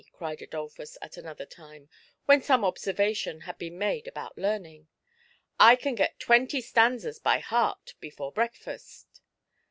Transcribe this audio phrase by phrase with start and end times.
[0.13, 1.87] cried Adolphus at another time,
[2.25, 4.87] when some observation had been made about learning;"
[5.59, 9.21] I can get twenty stanzas by heart before breakfast